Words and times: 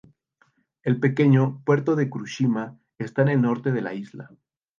El 0.81 0.99
pequeño 0.99 1.61
puerto 1.63 1.95
de 1.95 2.09
Kuro-shima 2.09 2.79
está 2.97 3.21
en 3.21 3.27
el 3.27 3.41
norte 3.43 3.71
de 3.71 3.81
la 3.83 3.93
isla. 3.93 4.31